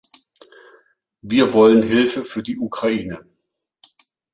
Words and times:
Wir 1.21 1.53
wollen 1.53 1.83
Hilfe 1.83 2.23
für 2.23 2.41
die 2.41 2.57
Ukraine. 2.57 3.23